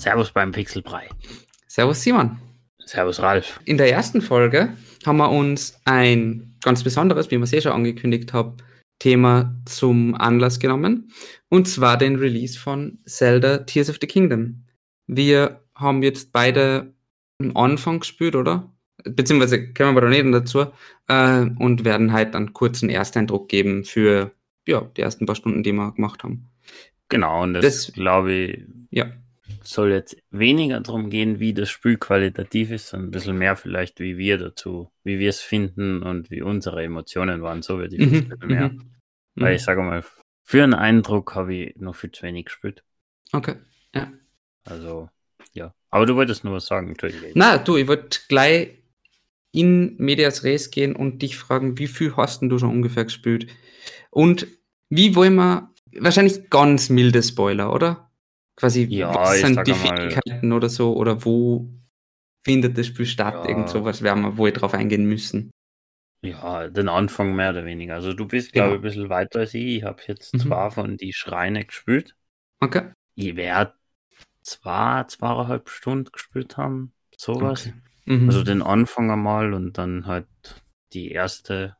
[0.00, 1.10] Servus beim Pixelbrei.
[1.66, 2.38] Servus Simon.
[2.78, 3.60] Servus Ralf.
[3.66, 4.72] In der ersten Folge
[5.04, 8.56] haben wir uns ein ganz besonderes, wie wir es eh schon angekündigt haben,
[8.98, 11.12] Thema zum Anlass genommen.
[11.50, 14.64] Und zwar den Release von Zelda Tears of the Kingdom.
[15.06, 16.94] Wir haben jetzt beide
[17.38, 18.72] am Anfang gespielt, oder?
[19.04, 20.66] Beziehungsweise kommen wir da nicht dazu.
[21.08, 24.32] Äh, und werden halt einen kurzen Ersteindruck geben für
[24.66, 26.48] ja, die ersten paar Stunden, die wir gemacht haben.
[27.10, 29.10] Genau, und das, das glaube ich, ja
[29.62, 34.00] soll jetzt weniger darum gehen, wie das Spiel qualitativ ist, sondern ein bisschen mehr vielleicht,
[34.00, 37.62] wie wir dazu, wie wir es finden und wie unsere Emotionen waren.
[37.62, 38.14] So würde ich mhm.
[38.14, 38.68] ein bisschen mehr.
[38.68, 38.90] Mhm.
[39.36, 39.64] Weil ich mhm.
[39.64, 40.04] sage mal,
[40.42, 42.82] für einen Eindruck habe ich noch viel zu wenig gespielt.
[43.32, 43.56] Okay,
[43.94, 44.12] ja.
[44.64, 45.08] Also,
[45.52, 45.74] ja.
[45.90, 47.32] Aber du wolltest nur was sagen, natürlich.
[47.34, 48.76] Na, du, ich wollte gleich
[49.52, 53.48] in Medias Res gehen und dich fragen, wie viel hast du schon ungefähr gespielt?
[54.10, 54.46] Und
[54.88, 58.09] wie wollen wir, wahrscheinlich ganz milde Spoiler, oder?
[58.60, 60.94] Quasi, ja, was sind die Fähigkeiten oder so?
[60.94, 61.66] Oder wo
[62.44, 63.34] findet das Spiel statt?
[63.34, 63.48] Ja.
[63.48, 65.50] Irgend sowas werden wir wohl drauf eingehen müssen.
[66.20, 67.94] Ja, den Anfang mehr oder weniger.
[67.94, 69.78] Also du bist, glaube ich, ein bisschen weiter als ich.
[69.78, 70.40] Ich habe jetzt mhm.
[70.40, 72.14] zwar von die Schreine gespielt.
[72.60, 72.92] Okay.
[73.14, 73.72] Ich werde
[74.42, 76.92] zwei, zweieinhalb Stunden gespielt haben.
[77.16, 77.66] Sowas.
[77.66, 77.74] Okay.
[78.04, 78.28] Mhm.
[78.28, 80.26] Also den Anfang einmal und dann halt
[80.92, 81.78] die erste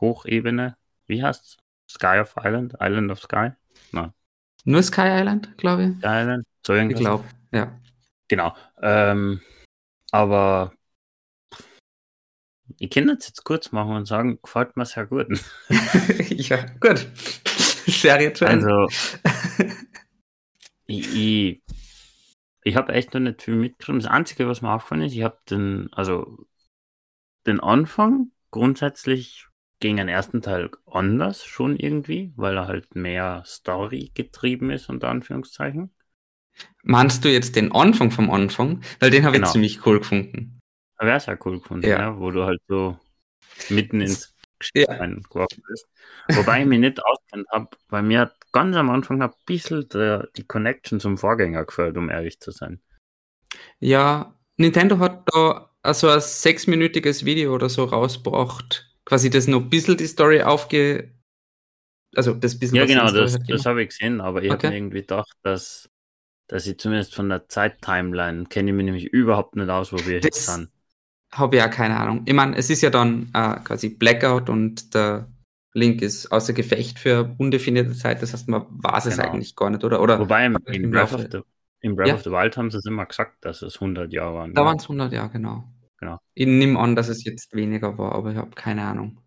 [0.00, 0.76] Hochebene.
[1.08, 1.56] Wie heißt's?
[1.90, 2.74] Sky of Island?
[2.80, 3.50] Island of Sky?
[3.90, 4.12] Nein.
[4.66, 5.98] Nur Sky Island, glaube ich.
[5.98, 7.00] Sky Island, so irgendwas.
[7.00, 7.80] Ich glaube, ja.
[8.26, 8.54] Genau.
[8.82, 9.40] Ähm,
[10.10, 10.72] aber
[12.78, 15.28] ich kann das jetzt kurz machen und sagen, gefällt mir sehr gut.
[15.68, 17.06] ja, gut.
[17.86, 18.88] Serie zu Also,
[20.86, 21.62] ich, ich,
[22.64, 24.00] ich habe echt noch nicht viel mitgeschrieben.
[24.00, 26.44] Das Einzige, was mir aufgefallen ist, ich habe den, also
[27.46, 29.46] den Anfang grundsätzlich
[29.80, 35.08] gegen den ersten Teil anders schon irgendwie, weil er halt mehr Story getrieben ist, unter
[35.08, 35.94] Anführungszeichen.
[36.82, 38.82] Meinst du jetzt den Anfang vom Anfang?
[39.00, 39.46] Weil den habe genau.
[39.46, 40.60] ich ziemlich cool gefunden.
[40.98, 41.98] Wäre es ja cool gefunden, ja.
[41.98, 42.18] ja.
[42.18, 42.98] wo du halt so
[43.68, 44.96] mitten ins Geschichte ja.
[44.96, 45.86] reingeworfen bist.
[46.28, 50.28] Wobei ich mich nicht auskennt habe, weil mir hat ganz am Anfang ein bisschen der,
[50.36, 52.80] die Connection zum Vorgänger gefällt, um ehrlich zu sein.
[53.78, 59.70] Ja, Nintendo hat da also ein sechsminütiges Video oder so rausgebracht, quasi das noch ein
[59.70, 61.14] bisschen die Story aufge.
[62.14, 62.76] Also das bisschen.
[62.76, 64.66] Ja, genau, das, das habe ich gesehen, aber ich okay.
[64.66, 65.88] habe irgendwie gedacht, dass,
[66.48, 70.20] dass ich zumindest von der Zeit-Timeline kenne ich mich nämlich überhaupt nicht aus, wo wir
[70.20, 70.70] das jetzt sind.
[71.32, 72.22] Habe ja keine Ahnung.
[72.26, 75.28] Ich meine, es ist ja dann äh, quasi Blackout und der
[75.74, 79.28] Link ist außer Gefecht für undefinierte Zeit, das heißt, man weiß es genau.
[79.28, 80.00] eigentlich gar nicht, oder?
[80.00, 81.40] oder Wobei im, im Breath, of the,
[81.80, 82.14] im Breath ja.
[82.14, 84.54] of the Wild haben sie es immer gesagt, dass es 100 Jahre waren.
[84.54, 85.64] Da waren es 100 Jahre, genau.
[85.98, 86.18] Genau.
[86.34, 89.20] Ich nehme an, dass es jetzt weniger war, aber ich habe keine Ahnung.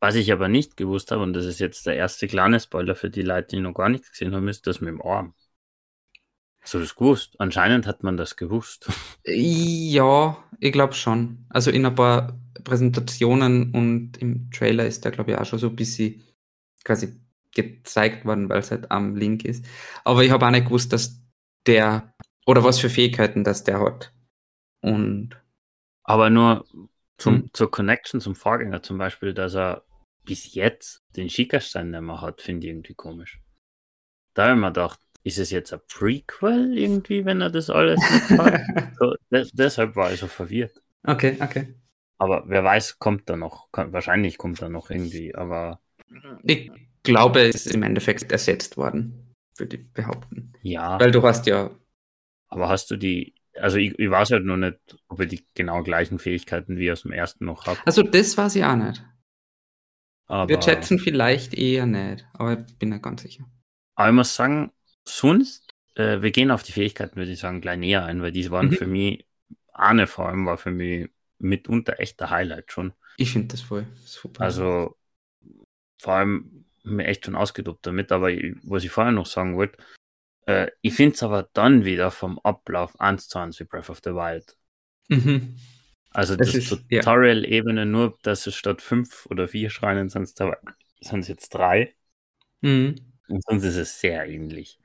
[0.00, 3.10] Was ich aber nicht gewusst habe, und das ist jetzt der erste kleine Spoiler für
[3.10, 5.34] die Leute, die noch gar nichts gesehen haben, ist das mit dem Arm.
[6.60, 7.36] Hast du das gewusst?
[7.38, 8.90] Anscheinend hat man das gewusst.
[9.24, 11.46] Ja, ich glaube schon.
[11.48, 15.68] Also in ein paar Präsentationen und im Trailer ist der, glaube ich, auch schon so
[15.68, 16.24] ein bisschen
[16.84, 17.20] quasi
[17.52, 19.64] gezeigt worden, weil es halt am Link ist.
[20.04, 21.22] Aber ich habe auch nicht gewusst, dass
[21.66, 22.12] der
[22.46, 24.12] oder was für Fähigkeiten das der hat.
[24.80, 25.40] Und
[26.06, 26.64] aber nur
[27.18, 27.50] zum, hm.
[27.52, 29.84] zur Connection zum Vorgänger zum Beispiel, dass er
[30.24, 33.40] bis jetzt den Schickerstein nicht mehr hat, finde ich irgendwie komisch.
[34.34, 38.00] Da habe ich mir gedacht, ist es jetzt ein Prequel irgendwie, wenn er das alles
[38.00, 38.60] hat?
[38.98, 40.80] so, de deshalb war ich so verwirrt.
[41.04, 41.74] Okay, okay.
[42.18, 43.68] Aber wer weiß, kommt da noch.
[43.72, 45.80] Wahrscheinlich kommt da noch irgendwie, aber.
[46.44, 46.70] Ich
[47.02, 50.52] glaube, es ist im Endeffekt ersetzt worden, würde ich behaupten.
[50.62, 51.00] Ja.
[51.00, 51.70] Weil du hast ja.
[52.48, 54.78] Aber hast du die also ich, ich weiß halt noch nicht,
[55.08, 57.78] ob er die genau gleichen Fähigkeiten wie aus dem ersten noch hat.
[57.84, 59.04] Also das weiß ich auch nicht.
[60.26, 63.44] Aber, Wir schätzen vielleicht eher nicht, aber ich bin nicht ganz sicher.
[63.94, 64.72] Aber ich muss sagen,
[65.04, 68.50] sonst, äh, wir gehen auf die Fähigkeiten, würde ich sagen, gleich näher ein, weil die
[68.50, 68.72] waren mhm.
[68.72, 69.26] für mich,
[69.72, 71.08] eine vor allem war für mich
[71.38, 72.92] mitunter echter Highlight schon.
[73.16, 74.42] Ich finde das voll super.
[74.42, 74.96] Also
[75.98, 79.78] vor allem mir echt schon ausgedobt damit, aber ich, was ich vorher noch sagen wollte,
[80.46, 84.00] äh, ich finde es aber dann wieder vom Ablauf eins zu eins wie Breath of
[84.04, 84.56] the Wild.
[85.08, 85.56] Mhm.
[86.10, 87.84] Also das, das Tutorial-Ebene, ja.
[87.84, 91.94] nur dass es statt fünf oder vier Schreinen sind es jetzt drei.
[92.62, 92.94] Mhm.
[93.28, 94.78] Und sonst ist es sehr ähnlich.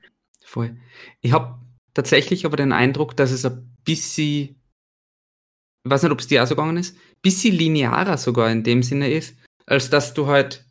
[0.44, 0.76] Voll.
[1.20, 1.58] Ich habe
[1.94, 4.60] tatsächlich aber den Eindruck, dass es ein bisschen,
[5.84, 8.62] ich weiß nicht, ob es dir auch so gegangen ist, ein bisschen linearer sogar in
[8.62, 10.66] dem Sinne ist, als dass du halt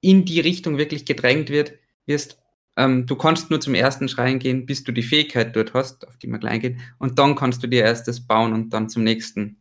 [0.00, 1.74] in die Richtung wirklich gedrängt wird,
[2.06, 2.37] wirst,
[2.78, 6.16] ähm, du kannst nur zum ersten Schrein gehen, bis du die Fähigkeit dort hast, auf
[6.16, 9.60] die wir gleich gehen, und dann kannst du dir erstes bauen und dann zum nächsten.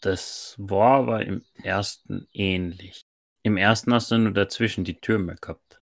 [0.00, 3.02] Das war aber im ersten ähnlich.
[3.42, 5.80] Im ersten hast du nur dazwischen die Türme gehabt.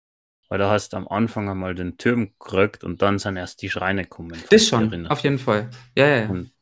[0.49, 3.70] Weil da hast du am Anfang einmal den Turm gerückt und dann sind erst die
[3.70, 4.31] Schreine gekommen.
[4.31, 5.70] Das du schon, auf jeden Fall.
[5.96, 6.28] Ja, ja, ja.
[6.28, 6.52] Und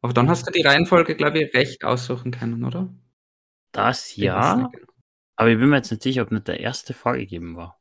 [0.00, 2.88] Aber dann hast du die Reihenfolge, glaube ich, recht aussuchen können, oder?
[3.72, 4.70] das ja,
[5.36, 7.78] aber ich bin mir jetzt nicht sicher, ob nicht der erste vorgegeben war.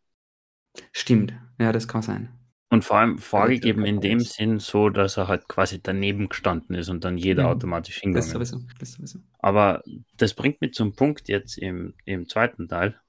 [0.91, 2.29] Stimmt, ja, das kann sein.
[2.69, 4.19] Und vor allem vorgegeben in dem.
[4.19, 7.49] Sinn so, dass er halt quasi daneben gestanden ist und dann jeder Mhm.
[7.49, 8.49] automatisch Das hingegangen ist.
[8.49, 8.65] sowieso.
[8.79, 9.19] Das sowieso.
[9.39, 9.83] Aber
[10.17, 12.99] das bringt mich zum Punkt jetzt im, im zweiten Teil,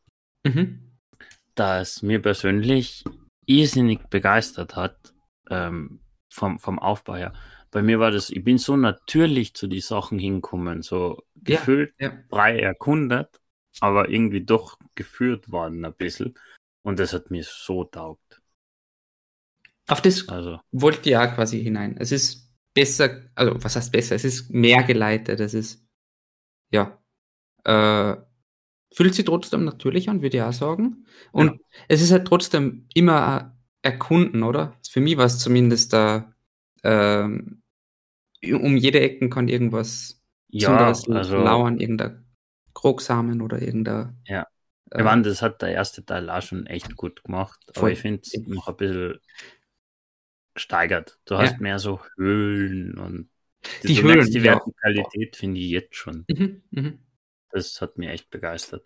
[0.46, 0.92] Mhm.
[1.54, 3.02] dass mir persönlich
[3.46, 5.14] irrsinnig begeistert hat
[5.50, 7.32] ähm, vom, vom Aufbau her.
[7.70, 11.94] Bei mir war das, ich bin so natürlich zu die Sachen hinkommen, so Ja, gefühlt
[11.98, 12.12] ja.
[12.30, 13.40] frei erkundet,
[13.80, 16.34] aber irgendwie doch geführt worden ein bisschen.
[16.86, 18.40] Und das hat mir so taugt.
[19.88, 21.96] Auf das Also, wollte ja quasi hinein.
[21.98, 24.14] Es ist besser, also was heißt besser?
[24.14, 25.40] Es ist mehr geleitet.
[25.40, 25.84] Es ist,
[26.70, 27.02] ja,
[27.64, 28.16] äh,
[28.94, 31.06] fühlt sich trotzdem natürlich an, würde ich auch sagen.
[31.32, 31.56] Und Ja.
[31.88, 34.76] es ist halt trotzdem immer erkunden, oder?
[34.88, 36.32] Für mich war es zumindest da,
[36.84, 37.62] ähm,
[38.44, 42.24] um jede Ecken kann irgendwas ja, also, lauern, irgendein
[42.74, 44.16] Krogsamen oder irgendein.
[44.26, 44.46] Ja.
[44.94, 47.92] Ich meine, das hat der erste Teil auch schon echt gut gemacht, aber Voll.
[47.92, 49.18] ich finde es noch ein bisschen
[50.54, 51.18] gesteigert.
[51.24, 51.40] Du Ja.
[51.40, 53.28] hast mehr so Höhlen und
[53.82, 54.42] Die du Höhlen, merkst die.
[54.42, 56.24] Vertikalität finde ich jetzt schon.
[56.28, 56.98] mhm, mhm.
[57.50, 58.84] Das hat mich echt begeistert.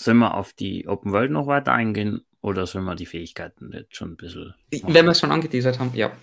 [0.00, 3.96] Sollen wir auf die Open World noch weiter eingehen oder sollen wir die Fähigkeiten jetzt
[3.96, 4.54] schon ein bisschen.
[4.70, 4.94] machen?
[4.94, 6.16] Wenn wir es schon angeteasert haben, ja.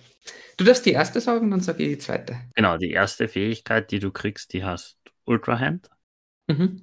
[0.56, 2.40] Du darfst die erste sagen, dann sage ich die zweite.
[2.54, 5.90] Genau, die erste Fähigkeit, die du kriegst, die heißt Ultra Hand.
[6.48, 6.82] Mhm.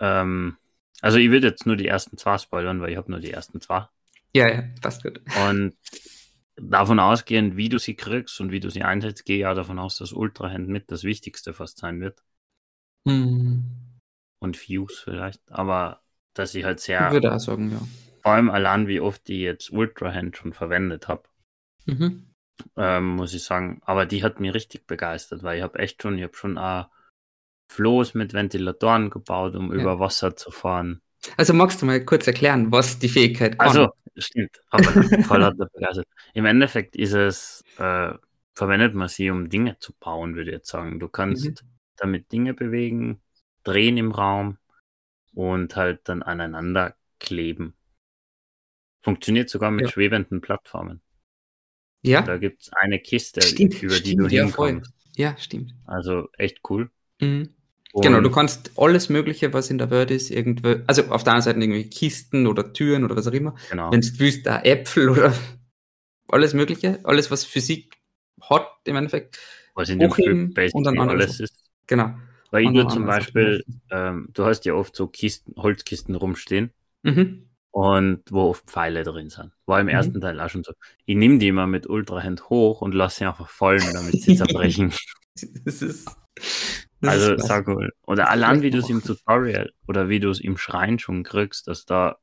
[0.00, 0.56] Ähm,
[1.00, 3.60] also ich würde jetzt nur die ersten zwei spoilern, weil ich habe nur die ersten
[3.60, 3.88] zwei.
[4.34, 5.20] Ja, ja, passt gut.
[5.46, 5.74] Und
[6.56, 9.78] davon ausgehend, wie du sie kriegst und wie du sie einsetzt, gehe ich ja davon
[9.78, 12.22] aus, dass Ultra Hand mit das Wichtigste fast sein wird.
[13.06, 13.64] Mhm.
[14.38, 15.40] Und Fuse vielleicht.
[15.50, 16.02] Aber
[16.34, 17.80] dass ich halt Ich sehr, würde auch sagen, ja.
[18.22, 21.22] vor allem allein, wie oft ich jetzt Ultra Hand schon verwendet habe,
[21.86, 22.26] Mhm.
[22.76, 23.80] ähm, muss ich sagen.
[23.84, 26.88] Aber die hat mich richtig begeistert, weil ich habe echt schon, ich habe schon auch
[27.68, 29.80] Floß mit Ventilatoren gebaut, um Ja.
[29.80, 31.02] über Wasser zu fahren.
[31.36, 33.68] Also magst du mal kurz erklären, was die Fähigkeit kann?
[33.68, 34.90] Also, stimmt, aber
[35.24, 36.04] voll hat er.
[36.34, 38.12] Im Endeffekt ist es, äh,
[38.54, 41.00] verwendet man sie, um Dinge zu bauen, würde ich jetzt sagen.
[41.00, 41.54] Du kannst Mhm.
[41.96, 43.20] damit Dinge bewegen,
[43.64, 44.58] drehen im Raum
[45.34, 47.74] und halt dann aneinander kleben.
[49.02, 49.90] Funktioniert sogar mit Ja.
[49.92, 51.00] schwebenden Plattformen.
[52.02, 54.92] ja, Da gibt es eine Kiste, Stimmt, über die stimmt, du ja, hinkommst.
[55.16, 55.74] ja, stimmt.
[55.86, 56.90] Also echt cool.
[57.20, 57.50] Mhm.
[58.02, 61.40] Genau, du kannst alles Mögliche, was in der Welt ist, irgendwo, also auf der einen
[61.42, 63.54] Seite irgendwie Kisten oder Türen oder was auch immer.
[63.70, 63.90] Genau.
[63.90, 65.32] Wenn du willst, da Äpfel oder
[66.28, 67.96] alles Mögliche, alles, was Physik
[68.42, 69.38] hat im Endeffekt.
[69.74, 71.64] was in dem Spiel und dann alles ist.
[71.86, 72.14] Genau.
[72.50, 76.72] Weil ich nur zum Beispiel, ähm, du hast ja oft so Kisten, Holzkisten rumstehen
[77.02, 77.48] Mhm.
[77.70, 79.52] und wo oft Pfeile drin sind.
[79.64, 79.92] War im Mhm.
[79.92, 80.72] ersten Teil auch schon so.
[81.06, 84.92] Ich nehme die immer mit Ultrahand hoch und lasse sie einfach fallen, damit sie zerbrechen.
[85.64, 86.08] Das ist.
[87.00, 87.90] Das also sag mal.
[88.06, 91.68] Oder allein wie du es im Tutorial oder wie du es im Schrein schon kriegst,
[91.68, 92.18] dass da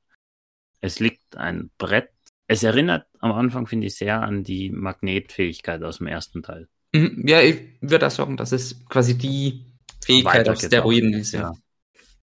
[0.81, 2.09] es liegt ein Brett.
[2.47, 6.67] Es erinnert am Anfang, finde ich, sehr an die Magnetfähigkeit aus dem ersten Teil.
[6.93, 9.65] Mhm, Ja, ich würde auch sagen, dass es quasi die
[10.03, 10.59] Fähigkeit auf.
[10.59, 11.31] Steroiden ist.
[11.31, 11.53] Ja.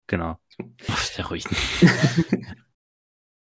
[0.07, 0.37] Genau.
[0.87, 1.57] Auf Steroiden.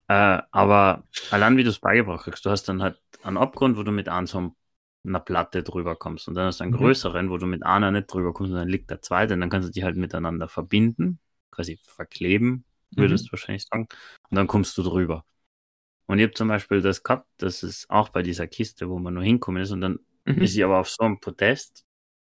[0.08, 3.84] äh, aber allein wie du es beigebracht kriegst, du hast dann halt einen Abgrund, wo
[3.84, 4.54] du mit einem so
[5.10, 6.78] einer Platte drüber kommst und dann hast du einen Mhm.
[6.78, 9.50] größeren, wo du mit einer nicht drüber kommst und dann liegt der zweite und dann
[9.50, 11.20] kannst du die halt miteinander verbinden,
[11.52, 13.28] quasi verkleben, würdest Mhm.
[13.28, 13.88] du wahrscheinlich sagen,
[14.30, 15.26] und dann kommst du drüber.
[16.08, 19.14] Und ich habe zum Beispiel das gehabt, das ist auch bei dieser Kiste, wo man
[19.14, 20.42] nur hinkommen ist und dann Mhm.
[20.44, 21.86] ist sie aber auf so einem Podest,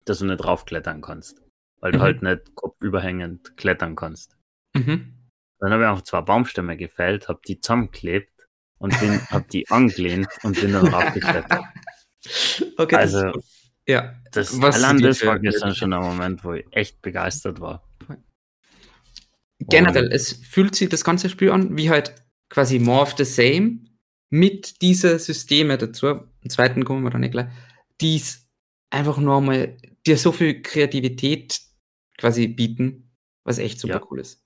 [0.04, 1.42] dass du nicht draufklettern kannst,
[1.80, 2.02] weil du Mhm.
[2.02, 4.36] halt nicht kopfüberhängend klettern kannst.
[4.74, 5.14] Mhm.
[5.60, 8.46] Dann habe ich einfach zwei Baumstämme gefällt, habe die zusammengeklebt
[8.78, 11.64] und bin, habe die angelehnt und bin dann raufgeklettert.
[12.76, 14.14] Okay, das Also, ist ja.
[14.32, 17.82] Das, Was für war gestern schon ein Moment, wo ich echt begeistert war.
[19.60, 22.14] Generell, Und- es fühlt sich das ganze Spiel an wie halt
[22.48, 23.80] quasi more of the same
[24.30, 26.06] mit diese Systeme dazu.
[26.06, 27.46] Im zweiten kommen wir dann nicht gleich.
[28.00, 28.48] Die es
[28.90, 29.76] einfach nochmal
[30.06, 31.60] dir so viel Kreativität
[32.18, 33.12] quasi bieten,
[33.44, 34.06] was echt super Ja.
[34.10, 34.42] cool ist.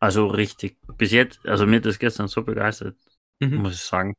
[0.00, 2.96] Also richtig, bis jetzt, also mir hat das gestern so begeistert,
[3.40, 3.56] Mhm.
[3.56, 4.14] muss ich sagen.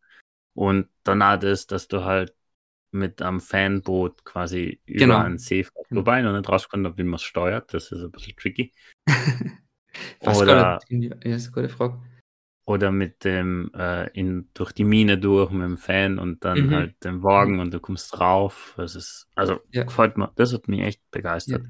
[0.55, 2.33] Und danach das, dass du halt
[2.93, 5.17] mit einem Fanboot quasi über Genau.
[5.17, 5.89] einen See fährst.
[5.89, 6.01] Genau.
[6.01, 7.73] Wobei ich noch nicht rausgekommen habe, wie man es steuert.
[7.73, 8.71] Das ist ein bisschen tricky.
[10.21, 12.01] Was Oder, Ja, ist eine gute Frage.
[12.65, 16.71] oder mit dem äh, in, durch die Mine durch mit dem Fan und dann Mhm.
[16.71, 18.73] halt den Wagen und du kommst drauf.
[18.77, 19.83] Das ist, also Ja.
[19.83, 21.63] gefällt mir, das hat mich echt begeistert.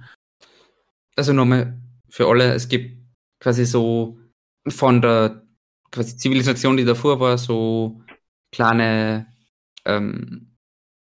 [1.16, 2.98] Also nochmal für alle, es gibt
[3.40, 4.20] quasi so
[4.68, 5.44] von der
[5.92, 8.02] quasi Zivilisation, die davor war, so
[8.52, 9.28] kleine
[9.86, 10.53] ähm,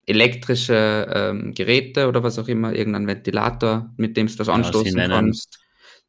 [0.05, 5.07] elektrische ähm, Geräte oder was auch immer, irgendein Ventilator, mit dem du das anstoßen ja,
[5.07, 5.59] kannst.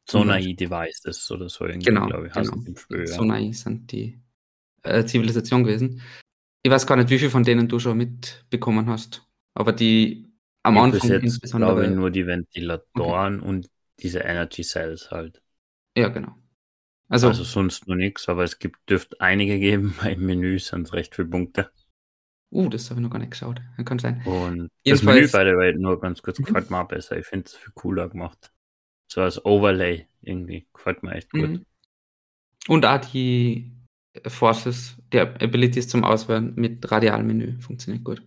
[0.09, 2.55] Sonai-Devices oder so irgendwie, genau, glaube ich, genau.
[2.75, 3.07] Spiel.
[3.07, 4.21] Sonai sind die
[4.83, 6.01] äh, Zivilisation gewesen.
[6.63, 10.27] Ich weiß gar nicht, wie viel von denen du schon mitbekommen hast, aber die
[10.63, 11.73] am ich Anfang jetzt, insbesondere.
[11.73, 13.49] glaube ich, nur die Ventilatoren okay.
[13.49, 15.41] und diese Energy Cells halt.
[15.97, 16.35] Ja, genau.
[17.09, 20.91] Also, also sonst nur nichts, aber es gibt, dürfte einige geben, weil im Menü sind
[20.93, 21.71] recht viele Punkte.
[22.49, 23.61] Uh, das habe ich noch gar nicht geschaut.
[23.83, 24.21] Kann sein.
[24.25, 26.45] Und Jedenfalls, das Menü, by the way, nur ganz kurz, mhm.
[26.45, 27.17] gefällt mir besser.
[27.17, 28.51] Ich finde es viel cooler gemacht.
[29.11, 30.67] So als Overlay irgendwie.
[30.73, 31.49] Gefällt mir echt gut.
[31.49, 31.65] Mhm.
[32.67, 33.71] Und auch die
[34.25, 38.21] Forces, die Abilities zum Auswählen mit Radialmenü funktioniert gut.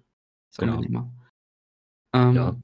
[0.50, 1.10] So genau.
[2.12, 2.56] Ähm, ja.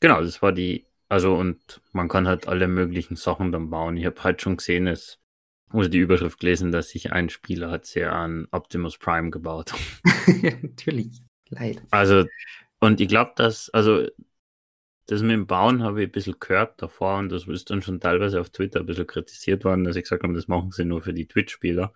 [0.00, 3.96] Genau, das war die, also und man kann halt alle möglichen Sachen dann bauen.
[3.96, 5.18] Ich habe halt schon gesehen, es
[5.72, 9.72] oder die Überschrift gelesen, dass sich ein Spieler hat sehr an Optimus Prime gebaut.
[10.42, 11.82] ja, natürlich, leider.
[11.90, 12.24] Also,
[12.80, 14.06] und ich glaube, dass, also
[15.06, 18.00] das mit dem Bauen habe ich ein bisschen gehört davor und das ist dann schon
[18.00, 21.02] teilweise auf Twitter ein bisschen kritisiert worden, dass ich gesagt habe, das machen sie nur
[21.02, 21.92] für die Twitch-Spieler.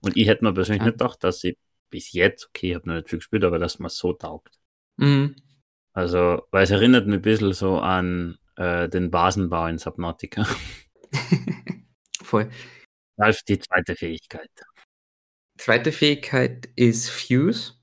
[0.00, 0.86] Und ich hätte mir persönlich ja.
[0.86, 1.56] nicht gedacht, dass sie
[1.90, 4.58] bis jetzt, okay, ich habe noch nicht viel gespielt, aber dass man so taugt.
[4.96, 5.36] Mhm.
[5.92, 10.46] Also, weil es erinnert mich ein bisschen so an äh, den Basenbau in Subnautica.
[12.22, 12.50] Voll.
[13.18, 14.50] Ralf, die zweite Fähigkeit.
[15.58, 17.74] Zweite Fähigkeit ist Fuse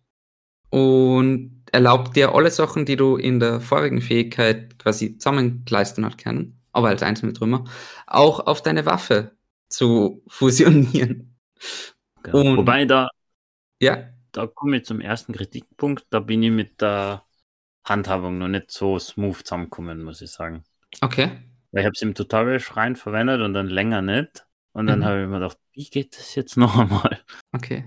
[0.70, 6.62] und erlaubt dir alle Sachen, die du in der vorigen Fähigkeit quasi zusammengeleistet hast können,
[6.72, 7.66] aber als einzelne Trümmer,
[8.08, 9.36] auch auf deine Waffe
[9.68, 11.38] zu fusionieren.
[12.24, 12.40] Genau.
[12.40, 13.10] Und, Wobei da,
[13.82, 14.10] ja.
[14.32, 17.24] da komme ich zum ersten Kritikpunkt, da bin ich mit der
[17.84, 20.64] Handhabung noch nicht so smooth zusammengekommen, muss ich sagen.
[21.02, 21.32] Okay.
[21.72, 24.45] Weil ich habe es im Tutorial-Schrein verwendet und dann länger nicht.
[24.76, 25.06] Und dann mhm.
[25.06, 27.22] habe ich mir gedacht, wie geht das jetzt noch einmal?
[27.54, 27.86] Okay.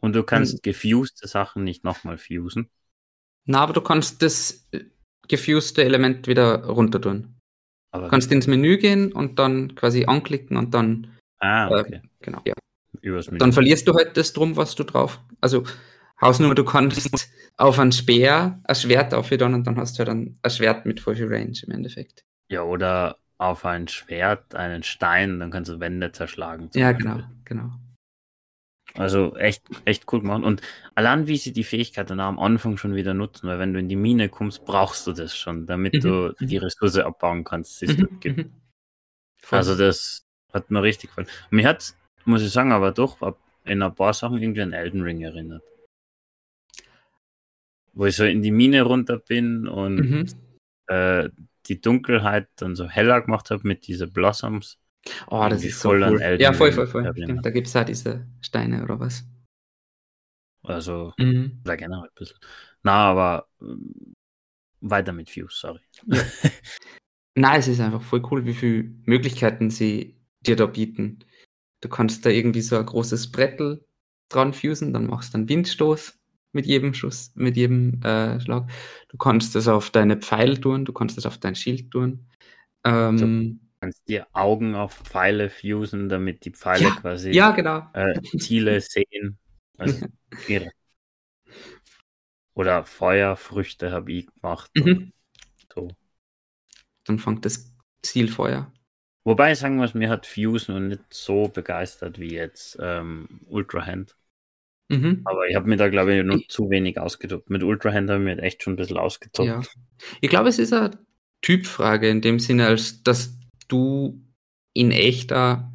[0.00, 0.62] Und du kannst mhm.
[0.62, 2.68] gefuste Sachen nicht nochmal fusen.
[3.44, 4.80] Na, aber du kannst das äh,
[5.28, 7.36] gefuste Element wieder runter tun.
[7.92, 11.16] Aber du kannst ins Menü gehen und dann quasi anklicken und dann.
[11.38, 11.94] Ah, äh, okay.
[11.94, 12.54] Äh, genau, ja.
[13.00, 13.38] Übers Menü.
[13.38, 15.20] Dann verlierst du halt das drum, was du drauf.
[15.40, 15.62] Also
[16.20, 20.36] Hausnummer, du kannst auf ein Speer ein Schwert aufhören und dann hast du halt ein,
[20.42, 22.24] ein Schwert mit voll viel Range im Endeffekt.
[22.50, 26.70] Ja, oder auf ein Schwert einen Stein, dann kannst du Wände zerschlagen.
[26.74, 27.10] Ja, Beispiel.
[27.12, 27.70] genau, genau.
[28.94, 30.42] Also echt, echt cool gemacht.
[30.42, 30.60] Und
[30.94, 33.88] allein wie sie die Fähigkeit dann am Anfang schon wieder nutzen, weil wenn du in
[33.88, 36.00] die Mine kommst, brauchst du das schon, damit mhm.
[36.00, 36.46] du mhm.
[36.46, 38.38] die Ressource abbauen kannst, die es dort gibt.
[38.38, 38.52] Mhm.
[39.50, 41.28] Also das hat mir richtig gefallen.
[41.50, 43.18] Mir hat, muss ich sagen, aber doch
[43.64, 45.62] in ein paar Sachen irgendwie an Elden Ring erinnert.
[47.92, 50.26] Wo ich so in die Mine runter bin und mhm.
[50.88, 51.28] äh,
[51.68, 54.78] die Dunkelheit dann so heller gemacht habe mit diesen Blossoms.
[55.28, 56.36] Oh, das ist voll so cool.
[56.40, 57.10] Ja, voll, voll, voll.
[57.12, 59.24] Stimmt, da gibt es halt diese Steine oder was.
[60.62, 61.60] Also, mhm.
[61.64, 62.38] oder generell ein bisschen.
[62.82, 64.14] Na, aber ähm,
[64.80, 65.80] weiter mit Views, sorry.
[66.06, 66.22] Ja.
[67.34, 71.20] Nein, es ist einfach voll cool, wie viele Möglichkeiten sie dir da bieten.
[71.80, 73.86] Du kannst da irgendwie so ein großes Brettel
[74.28, 76.17] dran fusen, dann machst du einen Windstoß
[76.58, 78.68] mit jedem Schuss, mit jedem äh, Schlag.
[79.10, 82.26] Du kannst das auf deine Pfeile tun, du kannst das auf dein Schild tun.
[82.82, 87.86] Ähm, du kannst dir Augen auf Pfeile fusen, damit die Pfeile ja, quasi ja, genau.
[87.92, 89.38] äh, Ziele sehen.
[89.76, 90.06] Also,
[92.54, 94.72] Oder Feuerfrüchte habe ich gemacht.
[94.74, 95.12] Mhm.
[95.72, 95.92] So.
[97.04, 97.72] Dann fängt das
[98.02, 98.72] Zielfeuer.
[99.22, 103.86] Wobei, sagen wir es, mir hat Fusen und nicht so begeistert wie jetzt ähm, Ultra
[103.86, 104.16] Hand.
[104.88, 105.20] Mhm.
[105.24, 107.50] Aber ich habe mir da, glaube ich, noch zu wenig ausgetobt.
[107.50, 109.48] Mit Ultrahand habe ich mir echt schon ein bisschen ausgetobt.
[109.48, 109.62] Ja.
[110.20, 110.98] Ich glaube, es ist eine
[111.42, 113.36] Typfrage in dem Sinne, als dass
[113.68, 114.20] du
[114.72, 115.72] in echter,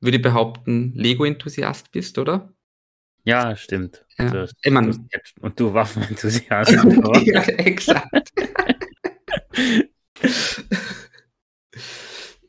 [0.00, 2.52] würde ich behaupten, Lego-Enthusiast bist, oder?
[3.24, 4.04] Ja, stimmt.
[4.18, 4.30] Ja.
[4.30, 5.08] Du, ich mein,
[5.40, 6.72] und du Waffenenthusiast.
[7.24, 8.32] ja, exakt.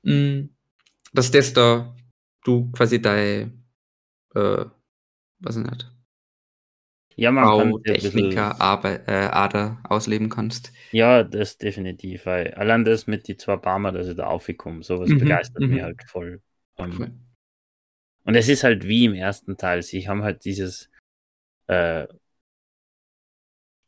[0.06, 0.50] Mm,
[1.14, 1.96] dass das da
[2.44, 3.54] du quasi deine,
[4.36, 4.66] äh,
[5.40, 5.92] was nicht,
[7.16, 10.72] ja, man Bautechniker Arbeit, äh, ausleben kannst.
[10.92, 15.10] Ja, das definitiv, weil allein das mit die zwei Barmer, dass ich da aufgekommen, sowas
[15.10, 15.84] mhm, begeistert mich mhm.
[15.84, 16.42] halt voll.
[16.78, 17.12] Cool.
[18.26, 20.90] Und es ist halt wie im ersten Teil, sie haben halt dieses
[21.68, 22.08] äh,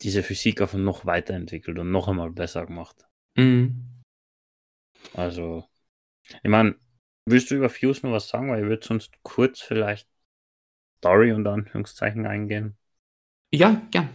[0.01, 3.07] diese Physik einfach noch weiterentwickelt und noch einmal besser gemacht.
[3.35, 4.03] Mhm.
[5.13, 5.65] Also,
[6.43, 6.75] ich meine,
[7.25, 8.49] willst du über Fuse noch was sagen?
[8.49, 10.07] Weil ich würde sonst kurz vielleicht
[10.97, 12.77] Story und Anführungszeichen eingehen.
[13.53, 14.09] Ja, gern.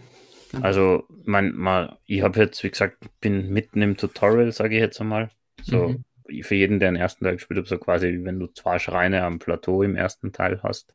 [0.51, 0.63] gern.
[0.63, 5.01] Also, mein, mal, ich habe jetzt, wie gesagt, bin mitten im Tutorial, sage ich jetzt
[5.01, 5.31] einmal.
[5.61, 5.89] So,
[6.27, 6.43] mhm.
[6.43, 9.23] für jeden, der den ersten Teil gespielt hat, so quasi, wie wenn du zwei Schreine
[9.23, 10.93] am Plateau im ersten Teil hast.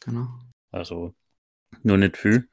[0.00, 0.28] Genau.
[0.70, 1.14] Also
[1.82, 2.48] nur nicht viel.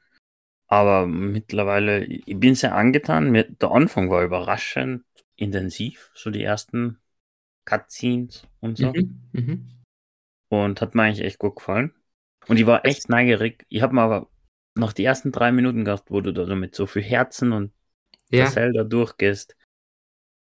[0.66, 3.34] Aber mittlerweile, ich bin sehr angetan.
[3.34, 5.04] Der Anfang war überraschend
[5.36, 6.98] intensiv, so die ersten
[7.66, 8.92] Cutscenes und so.
[8.92, 9.20] Mhm.
[9.32, 9.68] Mhm.
[10.48, 11.92] Und hat mir eigentlich echt gut gefallen.
[12.48, 13.66] Und ich war echt neugierig.
[13.68, 14.28] Ich habe mir aber
[14.74, 17.72] noch die ersten drei Minuten gehabt, wo du da mit so viel Herzen und
[18.30, 19.56] Ja, Zelda durchgehst.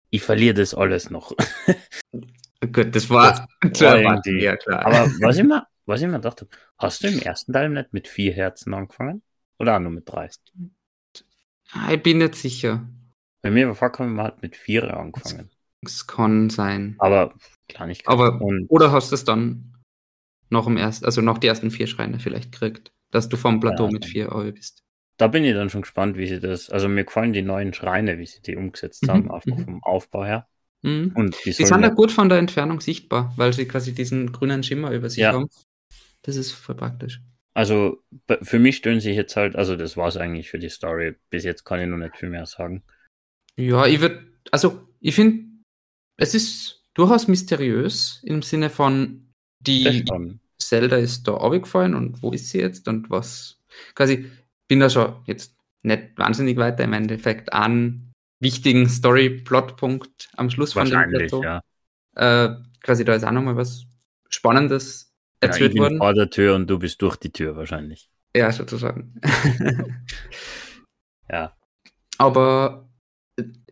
[0.10, 1.34] Ich verliere das alles noch.
[2.74, 4.86] gut, das war erwarten, irgendwie- ja klar.
[4.86, 8.08] Aber was ich mir, was ich mir dachte, hast du im ersten Teil nicht mit
[8.08, 9.22] vier Herzen angefangen?
[9.60, 10.30] Oder auch nur mit drei?
[11.72, 12.88] Ah, ich bin nicht sicher.
[13.42, 15.50] Bei mir war vorgekommen, man hat mit vier angefangen.
[15.82, 16.96] Es kann sein.
[17.00, 17.34] Aber
[17.68, 18.08] Kleinigkeit.
[18.08, 19.74] Aber, und oder hast du es dann
[20.50, 23.86] noch im ersten, also noch die ersten vier Schreine vielleicht gekriegt, dass du vom Plateau
[23.86, 24.84] Ja, mit vier Euro bist.
[25.18, 26.70] da bin ich dann schon gespannt, wie sie das.
[26.70, 29.64] Also mir gefallen die neuen Schreine, wie sie die umgesetzt Mhm, haben, einfach mhm.
[29.64, 30.48] vom Aufbau her.
[30.84, 31.12] Mhm.
[31.16, 34.62] Und die Die sind ja- gut von der Entfernung sichtbar, weil sie quasi diesen grünen
[34.64, 35.34] Schimmer über sich Ja.
[35.34, 35.48] haben.
[36.22, 37.22] Das ist voll praktisch.
[37.56, 38.04] Also
[38.44, 41.16] für mich stören sie jetzt halt, also das war es eigentlich für die Story.
[41.32, 42.84] Bis jetzt kann ich noch nicht viel mehr sagen.
[43.56, 45.46] Ja, ich würde, also ich finde,
[46.18, 50.06] es ist durchaus mysteriös im Sinne von, die.
[50.60, 53.60] Zelda ist da runtergefallen und wo ist sie jetzt und was?
[53.96, 54.30] Quasi,
[54.68, 60.90] bin da schon jetzt nicht wahnsinnig weiter im Endeffekt an wichtigen Story-Plot-Punkt am Schluss von
[60.90, 61.44] dem Plateau.
[61.44, 61.62] ja.
[62.16, 63.86] Äh, quasi, da ist auch nochmal was
[64.30, 65.50] Spannendes ja.
[65.50, 65.98] Ich erzählt bin worden.
[66.00, 68.10] vor der Tür und du bist durch die Tür wahrscheinlich.
[68.36, 69.20] Ja, sozusagen.
[71.30, 71.54] Ja.
[72.18, 72.87] Aber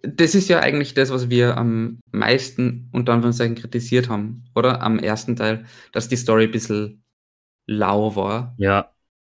[0.01, 4.81] das ist ja eigentlich das, was wir am meisten unter Anführungszeichen kritisiert haben, oder?
[4.81, 7.03] Am ersten Teil, dass die Story ein bisschen
[7.65, 8.55] lau war.
[8.57, 8.91] Ja.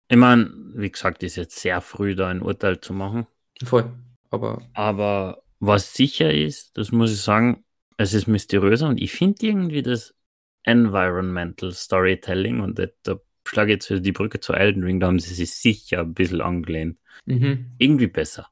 [0.08, 3.26] Ich meine, wie gesagt, ist jetzt sehr früh, da ein Urteil zu machen.
[3.62, 3.90] Voll.
[4.30, 7.64] Aber Aber was sicher ist, das muss ich sagen,
[7.96, 10.14] es ist mysteriöser und ich finde irgendwie das
[10.62, 15.34] Environmental Storytelling und da, schlage ich jetzt die Brücke zu Elden Ring, da haben sie
[15.34, 16.98] sich sicher ein bisschen angelehnt.
[17.26, 17.72] mhm.
[17.78, 18.48] Irgendwie besser.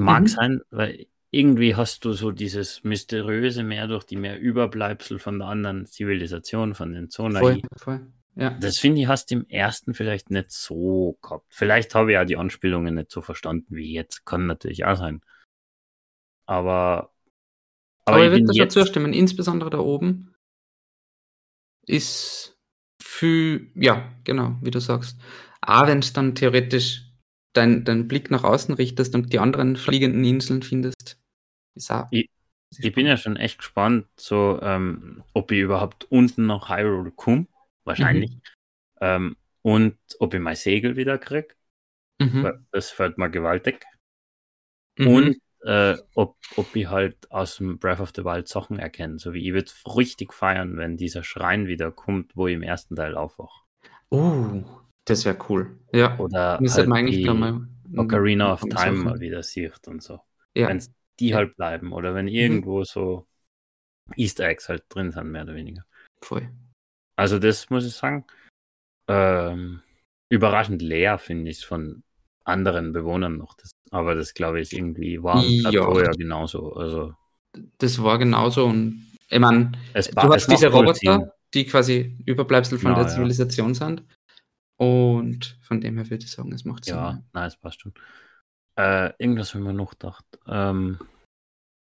[0.00, 0.26] Mag Mhm.
[0.28, 5.48] sein, weil irgendwie hast du so dieses mysteriöse mehr durch die mehr Überbleibsel von der
[5.48, 7.40] anderen Zivilisation, von den Zonai.
[7.40, 8.06] voll, voll.
[8.36, 8.50] Ja.
[8.60, 11.46] Das finde ich, hast du im ersten vielleicht nicht so gehabt.
[11.50, 14.24] Vielleicht habe ich ja die Anspielungen nicht so verstanden wie jetzt.
[14.24, 15.20] Kann natürlich auch sein.
[16.46, 17.12] Aber,
[18.06, 20.34] Aber, ich ich würde schon jetzt, zustimmen, insbesondere da oben
[21.86, 22.56] ist
[23.02, 25.18] für, ja, genau, wie du sagst.
[25.60, 27.09] Auch wenn es dann theoretisch
[27.52, 31.18] deinen dein Blick nach außen richtest und die anderen fliegenden Inseln findest,
[31.74, 32.06] ist auch.
[32.10, 32.30] Ich-
[32.78, 37.46] ich bin ja schon echt gespannt, so, ähm, ob ich überhaupt unten nach Hyrule komme.
[37.84, 38.30] Wahrscheinlich.
[38.30, 38.42] Mhm.
[39.00, 41.54] Ähm, und ob ich mein Segel wieder kriege.
[42.20, 42.66] Mhm.
[42.70, 43.84] Das fällt mir gewaltig.
[44.98, 45.06] Mhm.
[45.08, 49.18] Und äh, ob, ob ich halt aus dem Breath of the Wild Sachen erkenne.
[49.18, 52.96] So wie ich würde richtig feiern, wenn dieser Schrein wieder kommt, wo ich im ersten
[52.96, 53.64] Teil aufwache.
[54.10, 54.62] Oh,
[55.04, 55.78] das wäre cool.
[55.92, 57.66] Ja, Oder das sollte man halt eigentlich mal.
[57.96, 59.04] Ocarina of Time suchen.
[59.04, 60.20] mal wieder sieht und so.
[60.54, 60.82] Ja, Wenn
[61.18, 61.36] die Ja.
[61.38, 63.26] halt bleiben oder wenn irgendwo so
[64.16, 65.84] Easter Eggs halt drin sind, mehr oder weniger.
[66.22, 66.48] voll.
[67.16, 68.24] Also das muss ich sagen,
[69.08, 69.80] ähm,
[70.30, 72.02] überraschend leer finde ich es von
[72.44, 73.54] anderen Bewohnern noch.
[73.54, 75.70] Das, aber das glaube ich irgendwie war Ja.
[75.70, 76.72] Ja genauso.
[76.74, 77.14] Also
[77.78, 83.00] Das war genauso und ich meine, du hast diese Roboter, die quasi Überbleibsel von Genau,
[83.02, 83.14] der ja.
[83.16, 84.04] Zivilisation sind.
[84.80, 86.94] Und von dem her würde ich sagen, es macht Sinn.
[86.94, 87.92] Ja, nein, es passt schon.
[88.76, 90.24] Äh, irgendwas haben wir noch gedacht.
[90.46, 90.98] Ähm,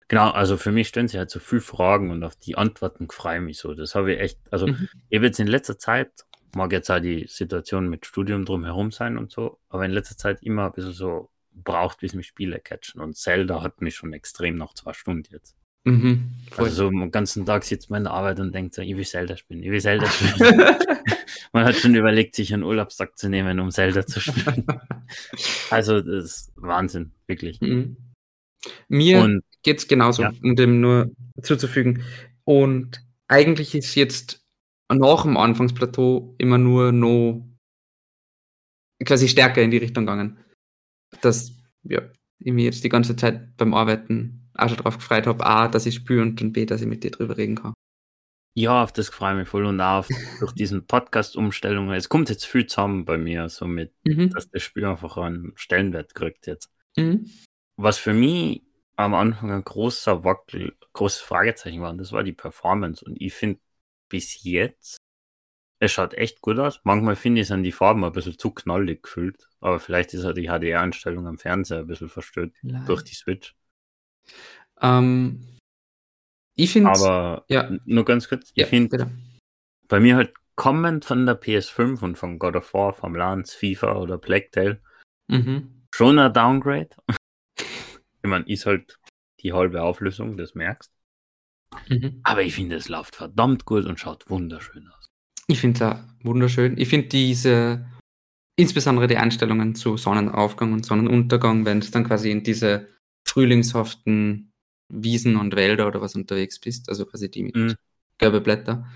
[0.08, 3.38] genau, also für mich stellen sich halt so viele Fragen und auf die Antworten freue
[3.38, 3.75] ich mich so.
[3.75, 4.89] Das habe ich echt, also Mhm.
[5.08, 6.25] ich habe jetzt in letzter Zeit,
[6.56, 10.41] mag jetzt auch die Situation mit Studium drumherum sein und so, aber in letzter Zeit
[10.41, 13.02] immer ein bisschen so braucht, bis mich Spiele catchen.
[13.02, 15.56] Und Zelda hat mich schon extrem nach zwei Stunden jetzt.
[15.89, 16.32] Mhm.
[16.58, 19.06] Also so den ganzen Tag sitzt man in der Arbeit und denkt so, ich will
[19.06, 20.60] Zelda spielen, ich will Zelda spielen.
[21.54, 24.65] man hat schon überlegt, sich einen Urlaubstag zu nehmen, um Zelda zu spielen.
[25.71, 27.62] Also das ist Wahnsinn, wirklich.
[27.62, 27.97] Mhm.
[28.88, 30.34] Mir Und geht's genauso, Ja.
[30.43, 32.04] um dem nur zuzufügen.
[32.43, 34.41] Und eigentlich ist jetzt
[34.91, 37.43] nach dem Anfangsplateau immer nur noch
[39.04, 40.38] quasi stärker in die Richtung gegangen.
[41.21, 42.02] Dass ja,
[42.39, 45.86] ich mich jetzt die ganze Zeit beim Arbeiten auch schon drauf gefreut habe, A, dass
[45.86, 47.74] ich spüre und dann B, dass ich mit dir drüber reden kann.
[48.56, 51.93] ja, auf das freue ich mich voll und auch auf, durch diesen Podcast-Umstellungen.
[51.95, 54.32] Es kommt jetzt viel zusammen bei mir, so mit, Mhm.
[54.32, 56.69] dass das Spiel einfach einen Stellenwert kriegt jetzt.
[56.98, 57.30] Mhm.
[57.78, 58.63] Was für mich
[58.98, 63.06] am Anfang ein großer Wackel, großes Fragezeichen war, das war die Performance.
[63.06, 63.62] Und ich finde
[64.10, 64.98] bis jetzt,
[65.82, 66.82] es schaut echt gut aus.
[66.84, 69.48] Manchmal finde ich, sind die Farben ein bisschen zu knallig gefühlt.
[69.62, 72.52] Aber vielleicht ist auch die HDR-Einstellung am Fernseher ein bisschen verstört
[72.88, 73.56] durch die Switch.
[74.82, 75.58] Ähm,
[76.55, 77.71] ich finde Aber ja.
[77.86, 79.12] nur ganz kurz, ich ja, finde
[79.88, 83.95] bei mir halt kommend von der PS5 und von God of War, vom Lance, FIFA
[83.97, 84.82] oder Tale,
[85.29, 85.86] Mhm.
[85.93, 86.89] schon ein Downgrade.
[87.58, 88.99] ich meine, ist halt
[89.41, 90.91] die halbe Auflösung, das merkst.
[91.88, 92.19] Mhm.
[92.23, 95.05] Aber ich finde, es läuft verdammt gut und schaut wunderschön aus.
[95.47, 96.77] Ich finde es wunderschön.
[96.77, 97.86] Ich finde diese,
[98.58, 102.88] insbesondere die Einstellungen zu Sonnenaufgang und Sonnenuntergang, wenn du dann quasi in diese
[103.32, 104.54] frühlingshaften
[104.89, 107.76] Wiesen und Wälder oder was unterwegs bist, also quasi die mit Mhm.
[108.18, 108.88] gelbe Blätter,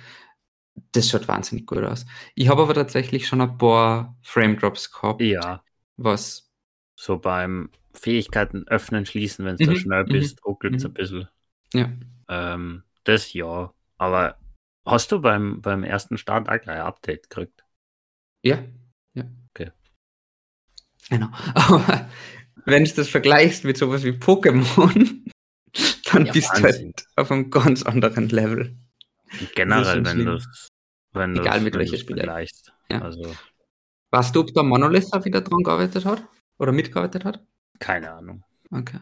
[0.92, 2.06] das schaut wahnsinnig gut aus.
[2.36, 5.64] Ich habe aber tatsächlich schon ein paar Frame Drops gehabt, Ja,
[5.98, 6.50] was
[6.96, 10.86] so beim Fähigkeiten öffnen, schließen, wenn du Mhm, schnell mhm, bist, ruckelt es mhm.
[10.86, 11.28] ein bisschen.
[11.74, 11.90] ja,
[12.30, 13.74] Ähm, das ja.
[13.98, 14.38] Aber
[14.86, 17.64] hast du beim, beim ersten Start auch gleich ein Update gekriegt?
[18.42, 18.64] ja,
[19.14, 19.24] ja.
[19.52, 19.72] Okay.
[21.10, 21.28] Genau.
[22.66, 25.22] Wenn du das vergleichst mit sowas wie Pokémon,
[26.12, 26.88] dann Ja, bist du Wahnsinn.
[26.88, 28.78] halt auf einem ganz anderen Level.
[29.56, 30.40] Generell, wenn du
[31.14, 32.22] wenn Egal mit welcher du's Spiele.
[32.22, 32.74] vergleichst.
[32.92, 33.02] Ja.
[33.02, 33.36] Also,
[34.12, 36.24] Weißt du, ob da Monolith auch wieder dran gearbeitet hat?
[36.60, 37.44] Oder mitgearbeitet hat?
[37.80, 38.44] keine Ahnung.
[38.72, 39.00] Okay.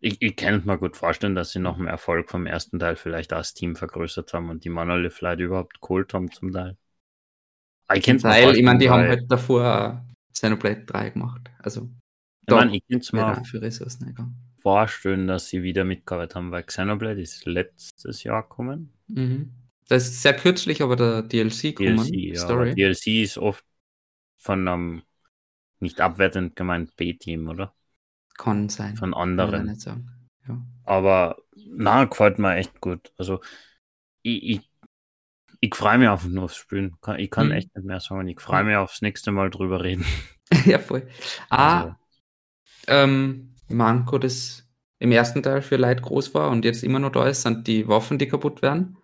[0.00, 3.32] Ich, ich kann mir gut vorstellen, dass sie noch mehr Erfolg vom ersten Teil vielleicht
[3.32, 6.76] auch das Team vergrößert haben und die Monolith Leute überhaupt geholt haben zum Teil.
[7.92, 8.22] Ich ich
[8.62, 11.50] meine, die haben halt davor Xenoblade 3 gemacht.
[11.58, 11.90] Also,
[12.46, 14.14] ich meine, ich kann es mir für Ressourcen
[14.60, 18.92] vorstellen, dass sie wieder mitgearbeitet haben, weil Xenoblade ist letztes Jahr gekommen.
[19.08, 19.52] Mhm.
[19.88, 21.96] Das ist sehr kürzlich, aber der DLC kommen.
[21.96, 22.40] DLC, ja.
[22.40, 22.74] Story.
[22.74, 23.64] DLC ist oft
[24.38, 25.02] von einem
[25.80, 27.74] nicht abwertend gemeint B-Team, oder?
[28.38, 28.96] Kann sein.
[28.96, 29.66] Von anderen.
[29.66, 30.10] nicht sagen.
[30.48, 30.60] Ja.
[30.84, 33.12] Aber na, gefällt mir echt gut.
[33.18, 33.40] Also
[34.22, 34.70] ich, ich,
[35.60, 36.96] ich freue mich einfach nur aufs Spielen.
[37.18, 37.52] Ich kann Mhm.
[37.52, 38.28] echt nicht mehr sagen.
[38.28, 40.04] Ich freue mich aufs nächste Mal drüber reden.
[40.66, 41.06] ja, voll.
[41.50, 41.96] Ah, Also,
[42.88, 44.68] ähm, Manko, das
[44.98, 47.88] im ersten Teil für Leid groß war und jetzt immer noch da ist, sind die
[47.88, 48.96] Waffen, die kaputt werden.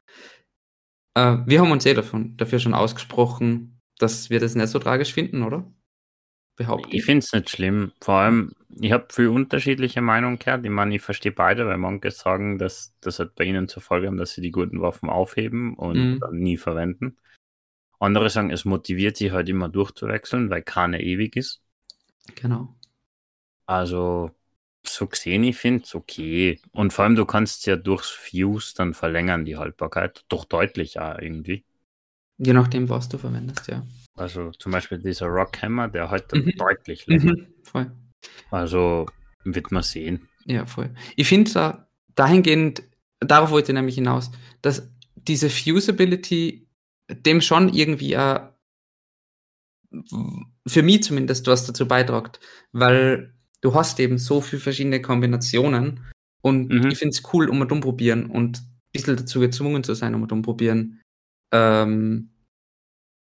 [1.15, 5.13] Äh, wir haben uns eh davon, dafür schon ausgesprochen, dass wir das nicht so tragisch
[5.13, 5.71] finden, oder?
[6.57, 7.93] Behaupte ich finde es nicht schlimm.
[8.01, 10.65] Vor allem, ich habe viel unterschiedliche Meinungen gehört.
[10.65, 14.07] Ich meine, ich verstehe beide, weil manche sagen, dass das hat bei ihnen zur Folge
[14.07, 16.21] haben, dass sie die guten Waffen aufheben und Mhm.
[16.33, 17.17] nie verwenden.
[17.99, 21.63] Andere sagen, es motiviert sie halt immer durchzuwechseln, weil keine ewig ist.
[22.35, 22.75] Genau.
[23.71, 24.33] Also,
[24.85, 26.61] so gesehen, ich finde es okay.
[26.73, 30.25] Und vor allem, du kannst ja durchs Fuse dann verlängern, die Haltbarkeit.
[30.29, 31.65] Doch deutlich auch irgendwie.
[32.39, 33.87] Je nachdem, was du verwendest, ja.
[34.17, 36.53] Also zum Beispiel dieser Rockhammer, der halt dann Mhm.
[36.57, 37.37] deutlich länger.
[37.37, 37.47] Mhm.
[37.63, 37.93] Voll.
[38.51, 39.07] Also
[39.45, 40.29] wird man sehen.
[40.47, 40.93] Ja, voll.
[41.15, 41.77] Ich finde es
[42.17, 42.83] dahingehend,
[43.21, 46.67] darauf wollte ich nämlich hinaus, dass diese Fusibility
[47.09, 48.41] dem schon irgendwie äh,
[50.67, 52.41] für mich zumindest was dazu beitragt,
[52.73, 56.01] weil du hast eben so viele verschiedene Kombinationen
[56.43, 56.91] und Mhm.
[56.91, 60.23] ich finde es cool, um mal umprobieren und ein bisschen dazu gezwungen zu sein, um
[60.23, 61.01] mal umprobieren.
[61.53, 62.31] Ähm,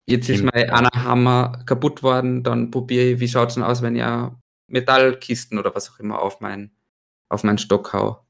[0.07, 0.73] jetzt ist mein ja.
[0.73, 4.03] einer Hammer kaputt worden, dann probiere ich, wie schaut es denn aus, wenn ich
[4.67, 6.71] Metallkisten oder was auch immer auf meinen
[7.29, 8.25] auf meinen Stock hau.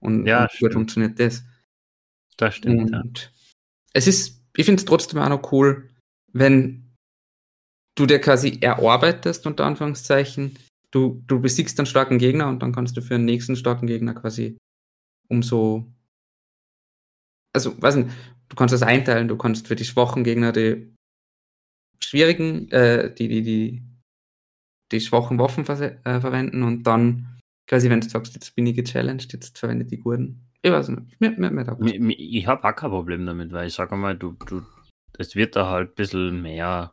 [0.00, 1.42] Und, Ja, und gut funktioniert das.
[2.36, 3.00] Das stimmt, ja.
[3.00, 3.32] Und
[3.92, 5.88] es ist, ich finde es trotzdem auch noch cool,
[6.32, 6.94] wenn
[7.94, 10.58] du dir quasi erarbeitest, unter Anführungszeichen,
[10.92, 14.14] du, du besiegst einen starken Gegner und dann kannst du für einen nächsten starken Gegner
[14.14, 14.56] quasi
[15.28, 15.92] umso,
[17.54, 18.10] also, weiß nicht,
[18.48, 20.94] du kannst das einteilen, du kannst für die schwachen Gegner die
[22.02, 23.82] schwierigen, äh, die, die, die,
[24.92, 28.76] die schwachen Waffen verse- äh, verwenden und dann quasi, wenn du sagst, jetzt bin ich
[28.76, 30.50] gechallenged, jetzt verwende ich die guten.
[30.62, 33.74] Ich weiß nicht, mir, mir, mir mi- Ich habe auch kein Problem damit, weil ich
[33.74, 34.62] sage mal, du, du,
[35.18, 36.92] es wird da halt ein bisschen mehr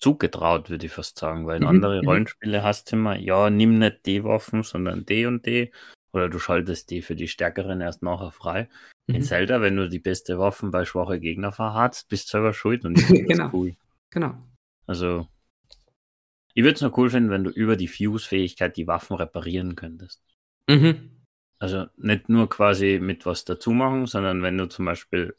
[0.00, 2.08] zugetraut, würde ich fast sagen, weil in Mhm, andere mhm.
[2.08, 5.70] Rollenspiele hast du immer, ja, nimm nicht die Waffen, sondern die und die.
[6.12, 8.68] Oder du schaltest die für die Stärkeren erst nachher frei.
[9.06, 9.22] In Mhm.
[9.22, 12.94] Zelda, wenn du die beste Waffen bei schwache Gegner verharzt, bist du selber schuld und
[13.28, 13.50] ich Genau.
[13.52, 13.76] cool.
[14.10, 14.34] Genau.
[14.86, 15.28] Also,
[16.54, 20.22] ich würde es nur cool finden, wenn du über die Fuse-Fähigkeit die Waffen reparieren könntest.
[20.68, 21.10] Mhm.
[21.58, 25.34] Also nicht nur quasi mit was dazu machen, sondern wenn du zum Beispiel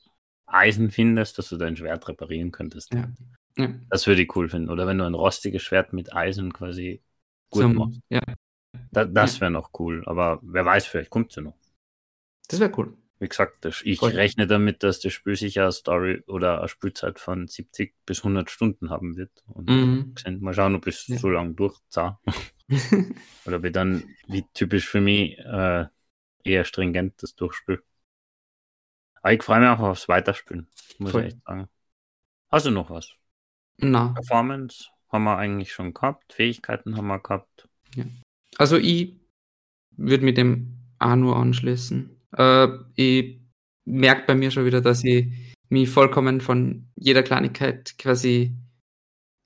[0.46, 2.94] Eisen findest, dass du dein Schwert reparieren könntest.
[2.94, 3.10] Ja.
[3.58, 3.74] Ja.
[3.90, 4.70] Das würde ich cool finden.
[4.70, 7.02] Oder wenn du ein rostiges Schwert mit Eisen quasi
[7.50, 8.00] gut Zum- machst.
[8.10, 8.22] ja,
[8.92, 10.04] Da, das wäre noch cool.
[10.06, 11.56] Aber wer weiß, vielleicht kommt sie noch.
[12.48, 12.98] das wäre cool.
[13.20, 17.48] Wie gesagt, ich rechne damit, dass das Spiel sicher eine Story oder eine Spielzeit von
[17.48, 19.44] 70 bis 100 Stunden haben wird.
[19.46, 20.16] Und Mhm.
[20.40, 21.18] mal schauen, ob ich Ja.
[21.20, 22.20] so lange durchzah.
[23.46, 25.86] Oder ich dann, wie typisch für mich, äh,
[26.44, 27.84] eher stringent das durchspiel.
[29.22, 31.22] Aber ich freue mich einfach aufs Weiterspielen, muss Voll.
[31.22, 31.68] ich echt sagen.
[32.50, 33.14] Hast du noch was?
[33.82, 37.68] Na, Performance haben wir eigentlich schon gehabt, Fähigkeiten haben wir gehabt.
[38.58, 39.16] also ich
[39.98, 42.10] würde mit dem auch nur anschließen.
[42.38, 43.42] Äh, ich
[43.86, 45.28] merke bei mir schon wieder, dass ich
[45.70, 48.56] mich vollkommen von jeder Kleinigkeit quasi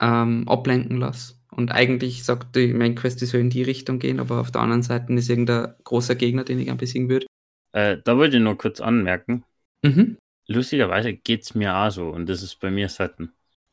[0.01, 1.35] ähm, ablenken lasse.
[1.51, 4.61] Und eigentlich sagt die Main Quest, die soll in die Richtung gehen, aber auf der
[4.61, 7.27] anderen Seite ist irgendein großer Gegner, den ich ein besiegen würde.
[7.71, 9.45] Äh, da wollte ich nur kurz anmerken.
[9.81, 10.17] Mhm.
[10.47, 13.31] Lustigerweise geht es mir auch so und das ist bei mir selten,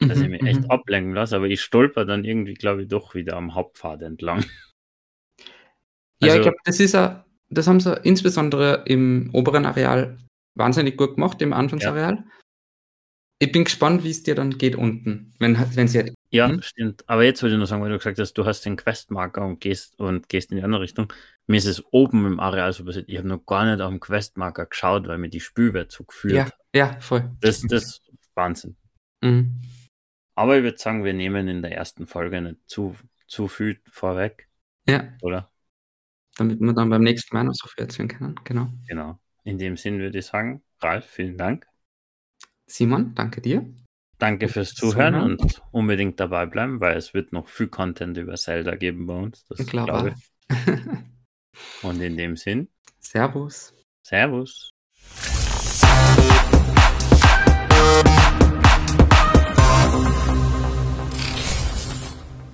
[0.08, 0.70] dass Mhm, ich mich echt mhm.
[0.70, 4.44] ablenken lasse, aber ich stolper dann irgendwie, glaube ich, doch wieder am Hauptpfad entlang.
[6.20, 10.18] Ja, Also- ich glaube, das ist ja, das haben sie insbesondere im oberen Areal
[10.54, 12.24] wahnsinnig gut gemacht, im Anfangsareal.
[13.38, 16.62] Ich bin gespannt, wie es dir dann geht unten, wenn, wenn sie Ja, Mhm.
[16.62, 17.08] stimmt.
[17.08, 19.60] Aber jetzt würde ich nur sagen, weil du gesagt hast, du hast den Questmarker und
[19.60, 21.12] gehst und gehst in die andere Richtung.
[21.46, 23.08] Mir ist es oben im Areal so passiert.
[23.08, 26.32] Ich habe noch gar nicht auf den Questmarker geschaut, weil mir die Spülwehr zugeführt.
[26.32, 27.32] Ja, ja, voll.
[27.40, 28.02] Das, das ist
[28.34, 28.76] Wahnsinn.
[29.22, 29.60] Mhm.
[30.34, 34.48] Aber ich würde sagen, wir nehmen in der ersten Folge nicht zu, zu viel vorweg,
[34.88, 35.50] Ja, oder?
[36.36, 38.34] damit wir dann beim nächsten Mal noch so viel erzählen können.
[38.44, 38.68] Genau.
[38.88, 39.18] Genau.
[39.44, 41.66] In dem Sinn würde ich sagen, Ralf, vielen Dank.
[42.66, 43.66] Simon, danke dir.
[44.18, 45.14] Danke fürs Zuhören.
[45.14, 49.14] Zuhören und unbedingt dabei bleiben, weil es wird noch viel Content über Zelda geben bei
[49.14, 49.44] uns.
[49.46, 50.14] Das Ich glaube glaube.
[50.16, 51.82] ich.
[51.82, 52.68] Und in dem Sinn,
[53.00, 53.74] Servus.
[54.02, 54.70] Servus.